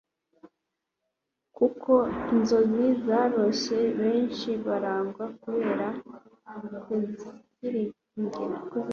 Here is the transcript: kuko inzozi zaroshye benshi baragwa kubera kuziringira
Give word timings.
kuko 1.57 1.91
inzozi 2.35 2.85
zaroshye 3.05 3.79
benshi 3.99 4.49
baragwa 4.65 5.25
kubera 5.43 5.87
kuziringira 6.83 8.57